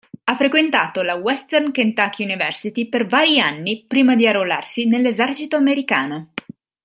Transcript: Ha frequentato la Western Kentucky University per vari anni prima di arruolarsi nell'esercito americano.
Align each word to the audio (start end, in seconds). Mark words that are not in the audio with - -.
Ha 0.23 0.35
frequentato 0.35 1.03
la 1.03 1.13
Western 1.13 1.71
Kentucky 1.71 2.23
University 2.23 2.89
per 2.89 3.05
vari 3.05 3.39
anni 3.39 3.85
prima 3.87 4.15
di 4.15 4.25
arruolarsi 4.25 4.87
nell'esercito 4.87 5.57
americano. 5.57 6.31